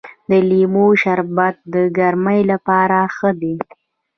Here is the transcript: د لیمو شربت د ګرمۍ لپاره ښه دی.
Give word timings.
د 0.29 0.31
لیمو 0.49 0.87
شربت 1.01 1.55
د 1.73 1.75
ګرمۍ 1.97 2.41
لپاره 2.51 2.97
ښه 3.15 3.31
دی. 3.41 3.55